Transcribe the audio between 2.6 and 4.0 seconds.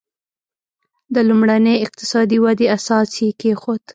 اساس یې کېښود.